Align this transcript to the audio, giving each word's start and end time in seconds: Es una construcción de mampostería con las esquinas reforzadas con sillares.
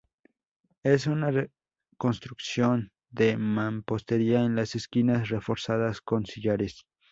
Es 0.81 1.05
una 1.05 1.29
construcción 1.99 2.91
de 3.11 3.37
mampostería 3.37 4.41
con 4.41 4.55
las 4.55 4.73
esquinas 4.73 5.29
reforzadas 5.29 6.01
con 6.01 6.25
sillares. 6.25 6.87